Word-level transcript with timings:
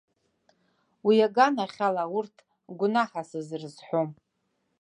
Уи 1.05 1.17
аганахьала 1.27 2.03
урҭ 2.17 2.35
гәнаҳа 2.77 3.23
сызрызҳәом. 3.29 4.09